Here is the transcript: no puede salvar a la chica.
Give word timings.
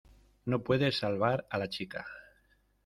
no 0.47 0.63
puede 0.63 0.91
salvar 0.91 1.45
a 1.51 1.59
la 1.59 1.69
chica. 1.69 2.07